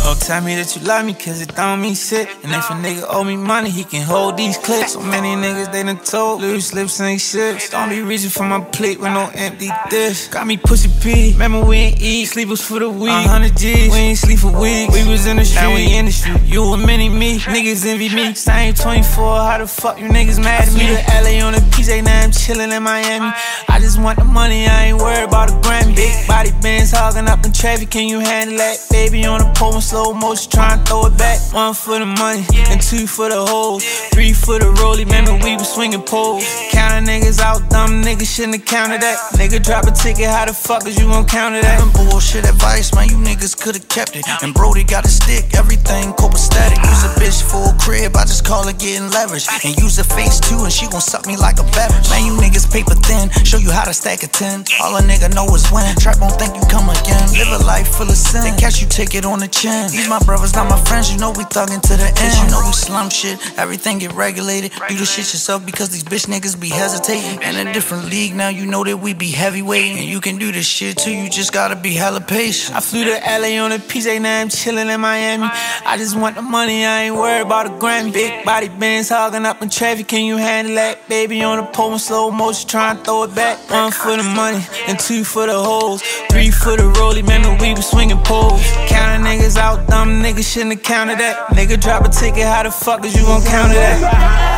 Oh, 0.06 0.16
tell 0.20 0.42
me 0.42 0.54
that 0.56 0.76
you 0.76 0.82
love 0.84 1.06
me, 1.06 1.14
cause 1.14 1.40
it 1.40 1.56
don't 1.56 1.82
mean 1.82 1.96
shit. 1.96 2.28
And 2.44 2.52
if 2.52 2.70
a 2.70 2.74
nigga 2.74 3.06
owe 3.10 3.24
me 3.24 3.38
money, 3.38 3.70
he 3.70 3.86
can 3.86 4.04
hold 4.06 4.36
these 4.36 4.58
clips. 4.58 4.94
So 4.94 5.00
many 5.00 5.30
niggas 5.30 5.72
they 5.72 5.82
done 5.82 5.98
told, 6.00 6.42
loose 6.42 6.74
lips 6.74 7.00
ain't 7.00 7.22
shit. 7.22 7.70
Don't 7.72 7.88
be 7.88 8.02
reaching 8.02 8.30
for 8.30 8.44
my 8.44 8.60
plate 8.60 9.00
with 9.00 9.14
no 9.14 9.32
empty 9.34 9.70
dish. 9.90 10.28
Got 10.28 10.46
me 10.46 10.58
pussy 10.58 10.90
P, 11.02 11.32
remember 11.32 11.64
we 11.64 11.78
ain't 11.78 12.02
eat, 12.02 12.26
sleep 12.26 12.50
was 12.50 12.62
for 12.62 12.80
the 12.80 12.90
week. 12.90 13.12
100 13.12 13.56
G's, 13.56 13.94
we 13.94 13.98
ain't 13.98 14.18
sleep 14.18 14.40
for 14.40 14.52
weeks. 14.52 14.94
We 14.94 15.10
was 15.10 15.26
in 15.26 15.38
the 15.38 15.46
street, 15.46 15.62
now 15.62 15.74
we 15.74 15.96
in 15.96 16.06
the 16.06 16.12
street. 16.12 16.42
You 16.44 16.64
a 16.64 16.78
mini 16.78 17.08
me, 17.08 17.40
niggas 17.40 17.86
envy 17.86 18.14
me. 18.14 18.34
Same 18.34 18.74
24, 18.74 19.24
how 19.24 19.58
the 19.60 19.68
fuck 19.68 20.00
you 20.00 20.10
niggas 20.10 20.38
mad 20.44 20.68
at 20.68 20.74
me? 20.74 20.88
to 20.88 21.00
LA 21.24 21.48
on 21.48 21.54
the 21.54 21.64
PJ, 21.72 22.04
now 22.04 22.24
I'm 22.24 22.32
chillin' 22.32 22.76
in 22.76 22.84
Miami. 22.84 23.32
I 23.70 23.80
just 23.80 24.02
want 24.02 24.20
the 24.20 24.26
money, 24.26 24.68
I 24.68 24.88
ain't 24.88 24.98
worried 24.98 25.30
about 25.30 25.48
the 25.48 25.56
Grammy. 25.66 25.96
Big 25.96 26.28
body 26.28 26.52
Benz 26.62 26.92
hogging 26.92 27.30
up 27.30 27.46
in 27.46 27.54
traffic, 27.54 27.90
can 27.90 28.10
you 28.10 28.20
handle 28.20 28.58
that? 28.58 28.86
Baby 28.92 29.26
on 29.26 29.40
the 29.40 29.50
pole 29.56 29.80
slow 29.94 30.11
motion, 30.11 30.49
try 30.49 30.74
and 30.74 30.82
throw 30.88 31.06
it 31.06 31.15
back. 31.22 31.38
One 31.53 31.76
for 31.76 31.99
the 31.99 32.10
money, 32.10 32.41
and 32.74 32.82
two 32.82 33.06
for 33.06 33.30
the 33.30 33.38
hoes. 33.38 33.86
Three 34.10 34.34
for 34.34 34.57
the 34.57 34.74
rollie, 34.82 35.06
remember 35.06 35.38
we 35.45 35.53
was 35.53 35.70
swinging 35.70 36.02
poles. 36.02 36.41
Counting 36.74 37.06
niggas 37.06 37.38
out, 37.40 37.61
dumb 37.70 38.02
niggas 38.02 38.26
shouldn't 38.26 38.57
have 38.57 38.65
counted 38.65 39.06
that. 39.06 39.22
Nigga 39.38 39.61
drop 39.61 39.86
a 39.86 39.94
ticket, 39.94 40.26
how 40.26 40.45
the 40.49 40.53
fuck 40.53 40.88
is 40.90 40.98
you 40.98 41.06
gon' 41.06 41.30
counter 41.30 41.61
that? 41.61 41.78
Them 41.78 41.94
bullshit 41.94 42.49
advice, 42.49 42.90
man, 42.95 43.06
you 43.07 43.18
niggas 43.22 43.53
could've 43.53 43.88
kept 43.88 44.15
it. 44.15 44.26
And 44.41 44.52
Brody 44.52 44.84
got 44.84 45.06
a 45.06 45.14
stick, 45.14 45.53
everything 45.53 46.10
copacetic. 46.18 46.82
Use 46.90 47.03
a 47.06 47.14
bitch 47.22 47.45
for 47.45 47.61
a 47.70 47.74
crib, 47.78 48.18
I 48.18 48.26
just 48.26 48.45
call 48.49 48.68
it 48.68 48.80
getting 48.80 49.14
leverage. 49.14 49.45
And 49.61 49.78
use 49.78 49.99
a 50.02 50.03
face 50.03 50.40
too, 50.40 50.65
and 50.65 50.74
she 50.74 50.90
gon' 50.90 51.06
suck 51.06 51.28
me 51.30 51.38
like 51.38 51.61
a 51.61 51.68
beverage. 51.70 52.10
Man, 52.10 52.26
you 52.26 52.34
niggas 52.41 52.65
paper 52.65 52.98
thin, 53.06 53.30
show 53.45 53.61
you 53.61 53.70
how 53.70 53.86
to 53.86 53.94
stack 53.94 54.26
a 54.26 54.28
10. 54.28 54.65
All 54.82 54.98
a 54.98 55.06
nigga 55.06 55.30
know 55.38 55.45
is 55.53 55.70
win. 55.70 55.86
Trap 56.02 56.18
won't 56.18 56.34
think 56.41 56.57
you 56.57 56.65
come 56.65 56.90
again. 56.90 57.30
Live 57.38 57.61
a 57.61 57.61
life 57.61 57.94
full 57.94 58.10
of 58.10 58.18
sin. 58.18 58.41
They 58.41 58.57
catch 58.57 58.82
you, 58.82 58.90
take 58.90 59.14
it 59.14 59.24
on 59.24 59.38
the 59.38 59.48
chin. 59.48 59.82
These 59.91 60.07
my 60.10 60.19
brothers, 60.19 60.53
not 60.53 60.69
my 60.69 60.80
friends, 60.85 61.11
you 61.11 61.18
know 61.19 61.31
we 61.31 61.43
thuggin' 61.45 61.81
to 61.81 61.95
the 61.95 62.07
end. 62.22 62.34
You 62.43 62.51
know 62.51 62.61
we 62.65 62.73
slum 62.73 63.10
shit, 63.10 63.38
everything 63.57 63.99
get 63.99 64.14
regulated. 64.14 64.72
Do 64.88 64.95
the 64.95 65.05
shit 65.05 65.34
yourself 65.34 65.65
because 65.65 65.89
these 65.89 66.03
bitch 66.03 66.27
niggas 66.27 66.60
be 66.60 66.69
hesitating. 66.69 67.41
In 67.41 67.68
a 67.68 67.73
different 67.73 68.05
league 68.05 68.35
now, 68.35 68.49
you 68.49 68.65
know 68.65 68.84
that 68.84 68.97
we 68.97 69.14
be 69.14 69.31
heavyweight. 69.31 69.97
And 69.97 70.05
you 70.05 70.22
can 70.22 70.38
do 70.38 70.51
this 70.51 70.65
shit 70.65 70.97
too, 70.97 71.11
you 71.11 71.30
just 71.30 71.51
gotta 71.51 71.76
be 71.76 71.93
hella 71.93 72.22
patient. 72.22 72.76
I 72.77 72.80
flew 72.80 73.03
to 73.03 73.11
LA 73.11 73.61
on 73.64 73.72
a 73.72 73.80
PJ, 73.80 74.22
now 74.22 74.41
I'm 74.41 74.49
chillin' 74.49 74.93
in 74.93 75.01
Miami. 75.01 75.49
I 75.85 75.97
just 75.97 76.15
want 76.18 76.35
the 76.35 76.41
money, 76.41 76.85
I 76.85 77.03
ain't 77.03 77.15
worried 77.15 77.41
about 77.41 77.65
a 77.65 77.69
Grammy. 77.69 78.14
Big 78.14 78.45
body 78.45 78.69
Benz 78.69 79.10
hogging 79.10 79.45
up 79.45 79.61
in 79.61 79.69
traffic, 79.69 80.07
can 80.07 80.26
you 80.26 80.38
handle 80.38 80.76
that? 80.76 81.07
Baby 81.10 81.41
on 81.43 81.57
the 81.57 81.64
pole 81.64 81.93
in 81.93 81.99
slow 81.99 82.31
motion, 82.31 82.68
try 82.69 82.91
and 82.91 83.03
throw 83.03 83.23
it 83.23 83.34
back. 83.35 83.57
One 83.69 83.91
for 83.91 84.15
the 84.15 84.23
money, 84.23 84.64
and 84.88 84.99
two 84.99 85.23
for 85.23 85.45
the 85.45 85.53
hoes. 85.53 86.01
Three 86.30 86.51
for 86.51 86.76
the 86.77 86.84
rollie, 86.84 87.22
remember 87.22 87.55
we 87.61 87.73
was 87.73 87.89
swinging 87.89 88.19
poles. 88.19 88.61
Counting 88.88 89.26
niggas 89.26 89.57
out, 89.57 89.73
dumb 89.88 90.22
niggas 90.22 90.52
shouldn't 90.52 90.74
have 90.74 90.84
counted 90.84 91.20
that. 91.20 91.48
Nigga 91.50 91.80
drop 91.80 92.06
a 92.06 92.10
ticket, 92.10 92.45
how 92.45 92.64
the 92.64 92.72
fuck 92.72 93.06
is 93.06 93.16
you 93.16 93.24
gon' 93.24 93.44
counter 93.44 93.74
that? 93.74 94.54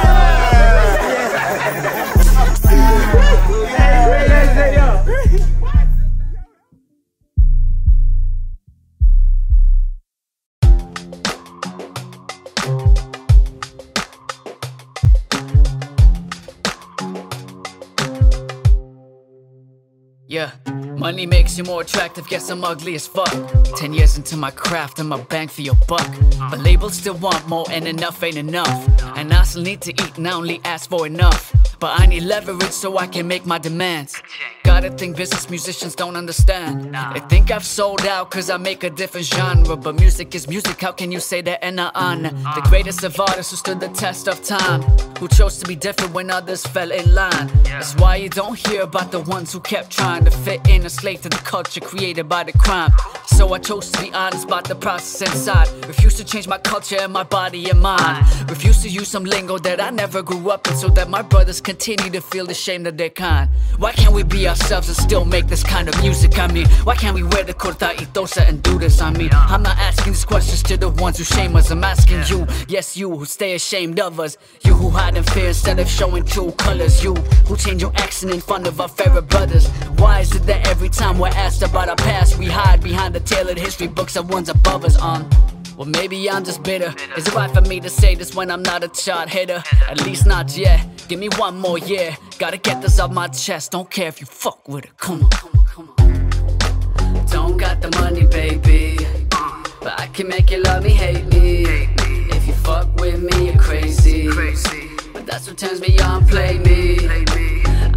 Yeah, 20.28 20.52
money 20.98 21.26
makes 21.26 21.58
you 21.58 21.64
more 21.64 21.82
attractive, 21.82 22.28
guess 22.28 22.50
I'm 22.50 22.64
ugly 22.64 22.96
as 22.96 23.08
fuck. 23.08 23.34
Ten 23.76 23.94
years 23.94 24.18
into 24.18 24.38
my 24.38 24.52
craft, 24.52 25.00
I'm 25.00 25.12
a 25.12 25.18
bang 25.18 25.48
for 25.48 25.62
your 25.62 25.76
buck. 25.88 26.10
But 26.50 26.60
labels 26.60 26.96
still 26.98 27.16
want 27.16 27.48
more, 27.48 27.66
and 27.70 27.88
enough 27.88 28.24
ain't 28.24 28.38
enough. 28.38 28.88
And 29.16 29.34
I 29.34 29.44
still 29.44 29.62
need 29.64 29.82
to 29.82 29.92
eat, 29.92 30.18
and 30.18 30.28
I 30.28 30.34
only 30.34 30.62
ask 30.64 30.90
for 30.90 31.06
enough. 31.06 31.54
But 31.80 32.00
I 32.00 32.06
need 32.06 32.24
leverage 32.24 32.72
so 32.72 32.98
I 32.98 33.08
can 33.08 33.28
make 33.28 33.46
my 33.46 33.58
demands. 33.58 34.22
Gotta 34.66 34.90
think 34.90 35.16
business 35.16 35.48
musicians 35.50 35.94
don't 35.96 36.16
understand. 36.16 36.96
They 37.14 37.20
think 37.22 37.52
I've 37.52 37.64
sold 37.64 38.06
out 38.06 38.32
cause 38.32 38.50
I 38.50 38.58
make 38.58 38.84
a 38.84 38.90
different 38.90 39.28
genre. 39.28 39.76
But 39.76 39.96
music 39.96 40.34
is 40.34 40.48
music, 40.48 40.82
how 40.82 40.92
can 40.92 41.12
you 41.12 41.20
say 41.20 41.42
that 41.42 41.64
and 41.64 41.76
not 41.76 41.96
honor? 41.96 42.32
The 42.32 42.62
uh. 42.64 42.70
greatest 42.70 43.04
of 43.04 43.20
artists 43.20 43.52
who 43.52 43.58
stood 43.58 43.80
the 43.80 43.90
test 43.90 44.28
of 44.28 44.44
time. 44.44 44.82
Who 45.20 45.28
chose 45.28 45.60
to 45.60 45.68
be 45.68 45.76
different 45.76 46.14
when 46.14 46.32
others 46.32 46.66
fell 46.66 46.92
in 46.92 47.14
line. 47.14 47.48
That's 47.64 47.96
why 47.96 48.16
you 48.16 48.28
don't 48.28 48.58
hear 48.68 48.82
about 48.82 49.12
the 49.12 49.22
ones 49.22 49.54
who 49.54 49.60
kept 49.60 49.92
trying 49.92 50.26
to 50.26 50.32
fit 50.32 50.68
in 50.68 50.86
a 50.86 50.90
slave 50.90 51.22
to 51.22 51.30
the 51.30 51.38
culture 51.38 51.80
created 51.80 52.28
by 52.28 52.44
the 52.44 52.52
crime. 52.54 52.92
So 53.28 53.54
I 53.54 53.60
chose 53.60 53.92
to 53.92 54.02
be 54.02 54.12
honest 54.14 54.46
about 54.46 54.66
the 54.66 54.76
process 54.76 55.22
inside. 55.22 55.68
Refuse 55.88 56.16
to 56.16 56.26
change 56.26 56.48
my 56.48 56.58
culture 56.58 56.98
and 57.00 57.14
my 57.14 57.24
body 57.24 57.70
and 57.70 57.82
mind. 57.82 58.02
Uh. 58.02 58.46
Refuse 58.50 58.82
to 58.82 58.90
use 58.90 59.10
some 59.10 59.26
lingo 59.26 59.58
that 59.60 59.80
I 59.80 59.92
never 59.92 60.24
grew 60.24 60.50
up 60.50 60.68
in 60.68 60.76
so 60.76 60.90
that 60.90 61.10
my 61.10 61.22
brothers 61.22 61.62
continue 61.62 62.10
to 62.10 62.22
feel 62.22 62.46
the 62.46 62.54
shame 62.54 62.86
of 62.88 62.98
their 62.98 63.10
kind. 63.10 63.50
Why 63.78 63.92
can't 63.92 64.14
we 64.14 64.24
be 64.24 64.48
ourselves 64.56 64.88
and 64.88 64.98
still 64.98 65.26
make 65.26 65.48
this 65.48 65.64
kind 65.64 65.88
of 65.88 66.02
music? 66.02 66.40
I 66.40 66.48
mean, 66.48 66.68
why 66.84 66.96
can't 66.96 67.16
we 67.16 67.24
wear 67.24 67.44
the 67.44 67.54
corta 67.54 67.94
y 67.98 68.06
tosa 68.14 68.48
and 68.48 68.62
do 68.64 68.80
this? 68.80 69.02
I 69.02 69.12
mean, 69.12 69.30
I'm 69.34 69.64
not 69.64 69.78
asking 69.78 70.14
these 70.14 70.26
questions 70.26 70.64
to 70.64 70.78
the 70.78 70.90
ones 70.90 71.18
who 71.18 71.24
shame 71.24 71.56
us. 71.56 71.72
I'm 71.72 71.84
asking 71.84 72.24
you, 72.28 72.48
yes, 72.68 72.96
you 72.98 73.10
who 73.16 73.26
stay 73.26 73.56
ashamed 73.56 74.00
of 74.00 74.20
us. 74.20 74.38
You 74.64 74.74
who 74.74 74.90
hide 74.90 75.18
in 75.18 75.24
fear 75.24 75.48
instead 75.48 75.80
of 75.80 75.88
showing 75.88 76.24
true 76.24 76.52
colors. 76.54 77.04
You 77.04 77.14
who 77.48 77.58
change 77.58 77.82
your 77.82 77.94
accent 77.96 78.34
in 78.34 78.42
front 78.42 78.68
of 78.68 78.80
our 78.80 78.90
favorite 78.90 79.28
brothers. 79.28 79.68
Why 80.00 80.22
is 80.22 80.34
it 80.36 80.44
that 80.44 80.68
every 80.68 80.90
time 80.90 81.20
we're 81.20 81.38
asked 81.46 81.62
about 81.62 81.90
our 81.90 81.96
past, 81.96 82.38
we 82.38 82.46
hide 82.46 82.82
behind 82.82 83.14
the 83.14 83.20
tailored 83.20 83.58
history 83.58 83.88
books 83.88 84.16
of 84.16 84.30
ones 84.30 84.50
above 84.50 84.86
us? 84.86 85.00
Um, 85.02 85.30
well, 85.78 85.88
maybe 85.88 86.30
I'm 86.30 86.44
just 86.44 86.64
bitter. 86.64 86.94
Is 87.18 87.28
it 87.28 87.34
right 87.34 87.52
for 87.52 87.62
me 87.62 87.80
to 87.82 87.90
say 87.90 88.16
this 88.16 88.34
when 88.34 88.50
I'm 88.50 88.64
not 88.64 88.84
a 88.84 88.88
chart 88.88 89.30
hitter? 89.30 89.64
At 89.90 90.06
least 90.06 90.26
not 90.26 90.56
yet. 90.56 90.86
Give 91.08 91.20
me 91.20 91.30
one 91.38 91.60
more 91.60 91.78
year. 91.78 92.16
Gotta 92.40 92.58
get 92.58 92.82
this 92.82 93.00
off 93.00 93.12
my 93.12 93.28
chest. 93.28 93.72
Don't 93.72 93.90
care 93.90 94.08
if 94.08 94.20
you 94.22 94.28
fuck 94.28 94.68
with 94.68 94.86
it. 94.86 94.98
Come 94.98 95.24
on, 95.24 95.30
come 95.32 95.60
on, 95.60 95.66
come 95.66 95.94
on. 95.98 97.26
Don't 97.28 97.58
got 97.58 97.82
the 97.82 97.92
money, 98.00 98.26
baby. 98.26 98.98
But 99.82 100.00
I 100.00 100.08
can 100.08 100.28
make 100.30 100.50
you 100.50 100.62
love 100.64 100.84
me, 100.84 100.92
hate 100.92 101.26
me. 101.26 101.64
If 102.32 102.48
you 102.48 102.54
fuck 102.54 102.88
with 102.96 103.22
me, 103.22 103.48
you're 103.48 103.60
crazy. 103.60 104.28
But 105.14 105.26
that's 105.26 105.48
what 105.48 105.58
turns 105.58 105.82
me 105.82 106.00
on, 106.00 106.26
play 106.26 106.58
me. 106.60 107.08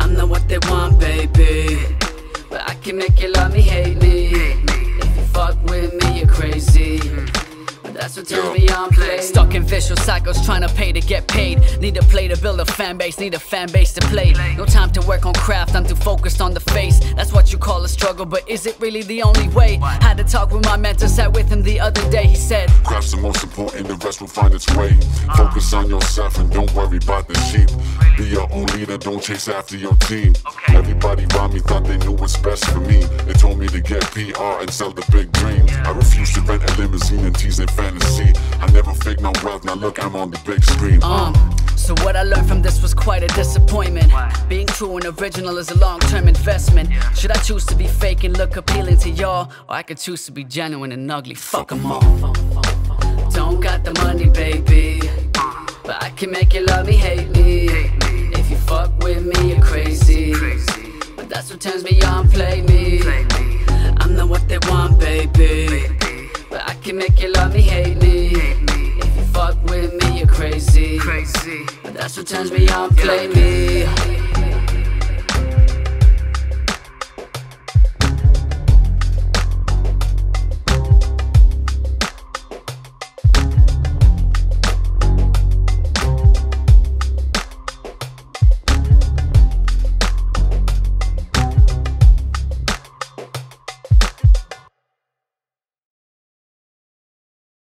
I'm 0.01 0.15
not 0.15 0.29
what 0.29 0.49
they 0.49 0.59
want, 0.69 0.99
baby. 0.99 1.79
But 2.51 2.69
I 2.69 2.75
can 2.75 2.97
make 2.97 3.21
you 3.21 3.33
love 3.33 3.53
me, 3.53 3.63
hate 3.63 4.01
me. 4.03 4.31
If 4.35 5.17
you 5.17 5.23
fuck 5.33 5.63
with 5.65 5.95
me, 5.95 6.19
you're 6.19 6.29
crazy. 6.29 7.01
But 7.99 8.03
that's 8.03 8.17
what 8.17 8.29
turns 8.29 8.57
me 8.57 8.69
on, 8.69 8.91
play. 8.91 9.21
Stuck 9.21 9.55
in 9.57 9.65
vicious 9.65 10.01
cycles, 10.05 10.45
trying 10.47 10.63
to 10.63 10.69
pay 10.69 10.93
to 10.93 11.01
get 11.01 11.27
paid. 11.27 11.59
Need 11.81 11.97
to 11.97 12.03
play 12.03 12.29
to 12.29 12.41
build 12.41 12.61
a 12.61 12.65
fan 12.65 12.97
base, 12.97 13.19
need 13.19 13.35
a 13.35 13.41
fan 13.41 13.73
base 13.73 13.93
to 13.95 14.01
play. 14.03 14.35
No 14.57 14.65
time 14.67 14.93
to 14.93 15.01
work 15.01 15.27
on 15.27 15.35
craft, 15.35 15.75
I'm 15.75 15.85
too 15.85 15.97
focused 15.97 16.41
on 16.41 16.55
the 16.55 16.61
face. 16.61 17.01
That's 17.15 17.33
what 17.33 17.51
you 17.53 17.59
call 17.59 17.83
a 17.83 17.89
struggle, 17.89 18.25
but 18.25 18.49
is 18.49 18.67
it 18.67 18.79
really 18.79 19.03
the 19.03 19.23
only 19.23 19.49
way? 19.49 19.81
Had 20.01 20.19
to 20.19 20.25
talk 20.25 20.53
with 20.53 20.65
my 20.65 20.77
mentor, 20.77 21.09
sat 21.09 21.33
with 21.33 21.49
him 21.49 21.63
the 21.63 21.81
other 21.81 22.09
day. 22.09 22.29
He 22.29 22.37
said, 22.37 22.71
Craft's 22.85 23.11
the 23.11 23.17
most 23.17 23.43
important, 23.43 23.89
the 23.89 23.97
rest 23.97 24.21
will 24.21 24.29
find 24.29 24.55
its 24.55 24.69
way. 24.77 24.97
Uh. 25.29 25.49
Focus 25.49 25.73
on 25.73 25.91
yourself 25.91 26.39
and 26.39 26.53
don't 26.53 26.73
worry 26.75 26.99
about 26.99 27.27
the 27.27 27.35
sheep. 27.51 27.69
Be 28.17 28.27
your 28.27 28.49
own 28.53 28.67
leader, 28.79 28.97
don't 28.97 29.21
chase 29.21 29.49
after 29.49 29.77
your 29.77 29.95
team. 29.95 30.35
Everybody 30.69 31.27
around 31.35 31.55
me 31.55 31.61
thought 31.61 31.85
they 31.85 31.99
knew 31.99 32.13
what's 32.13 32.37
best 32.37 32.65
for 32.67 32.81
me. 32.81 33.03
They 33.27 33.33
told 33.33 33.59
me 33.59 33.67
to 33.69 33.81
get 33.81 34.03
PR 34.13 34.63
and 34.63 34.71
sell 34.71 34.93
the 34.93 35.05
big 35.11 35.33
dreams. 35.33 35.73
I 35.85 35.91
refuse 35.91 36.33
to 36.35 36.43
rent 36.43 36.63
a 36.63 36.81
limousine 36.81 37.25
and 37.25 37.35
tease 37.37 37.59
in 37.59 37.67
fantasy. 37.89 38.33
I 38.61 38.71
never 38.73 38.93
fake 38.95 39.21
my 39.21 39.33
wealth, 39.43 39.65
now 39.65 39.75
look, 39.75 40.03
I'm 40.03 40.17
on 40.17 40.31
the 40.31 40.41
big 40.45 40.63
screen. 40.65 41.03
Um, 41.03 41.35
so 41.77 41.95
what 42.05 42.17
I 42.17 42.23
learned 42.23 42.49
from 42.49 42.63
this 42.63 42.83
was 42.83 42.93
quite 42.93 43.23
a 43.23 43.29
disappointment. 43.29 44.13
Being 44.49 44.67
true 44.67 44.97
and 44.97 45.07
original 45.07 45.57
is 45.59 45.71
a 45.71 45.79
long-term 45.79 46.29
investment. 46.29 46.91
Should 47.15 47.31
I 47.31 47.39
choose 47.39 47.65
to 47.67 47.75
be 47.75 47.87
fake 47.87 48.25
and 48.25 48.37
look 48.37 48.57
appealing 48.57 48.99
to 48.99 49.11
y'all, 49.11 49.51
or 49.69 49.75
I 49.77 49.83
could 49.83 49.99
choose 49.99 50.25
to 50.27 50.33
be 50.33 50.45
genuine 50.45 50.93
and 50.93 51.11
ugly? 51.11 51.35
Fuck 51.35 51.73
'em 51.73 51.87
all. 51.87 52.01
Don't 53.31 53.61
got 53.61 53.85
the 53.85 53.95
money, 54.05 54.29
baby, 54.29 55.01
but 55.85 56.03
I 56.03 56.11
can 56.11 56.31
make 56.31 56.53
you 56.55 56.65
love 56.67 56.87
me, 56.87 56.95
hate 56.95 57.31
me. 57.31 57.69
If 58.41 58.51
you 58.51 58.57
fuck 58.57 58.91
with 59.03 59.25
me, 59.25 59.51
you're 59.51 59.63
crazy. 59.63 60.35
But 61.17 61.29
that's 61.29 61.51
what 61.51 61.61
turns 61.61 61.85
me 61.85 62.03
on, 62.03 62.29
play 62.29 62.63
me. 62.63 63.01
I'm 64.01 64.15
not 64.17 64.29
what 64.29 64.49
they 64.49 64.59
want, 64.69 64.99
baby. 64.99 66.08
But 66.51 66.69
I 66.69 66.75
can 66.75 66.97
make 66.97 67.21
you 67.21 67.33
love 67.33 67.55
me, 67.55 67.61
hate 67.61 68.01
me. 68.01 68.31
If 68.33 69.17
you 69.17 69.23
fuck 69.33 69.63
with 69.65 69.93
me, 69.95 70.19
you're 70.19 70.27
crazy. 70.27 70.99
But 71.83 71.95
that's 71.95 72.17
what 72.17 72.27
turns 72.27 72.51
me 72.51 72.69
on, 72.69 72.95
play 72.95 73.29
me. 73.29 74.38